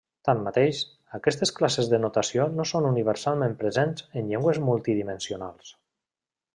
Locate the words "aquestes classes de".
1.17-1.99